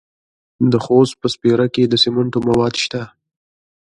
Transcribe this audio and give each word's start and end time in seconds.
د 0.71 0.73
خوست 0.83 1.13
په 1.21 1.27
سپیره 1.33 1.65
کې 1.73 1.83
د 1.87 1.93
سمنټو 2.03 2.39
مواد 2.47 2.73
شته. 2.83 3.01